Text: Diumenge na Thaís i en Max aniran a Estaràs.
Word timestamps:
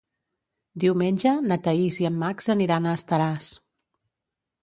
Diumenge 0.83 1.33
na 1.51 1.57
Thaís 1.67 1.99
i 2.05 2.09
en 2.09 2.17
Max 2.23 2.49
aniran 2.55 2.87
a 2.93 2.97
Estaràs. 3.01 3.51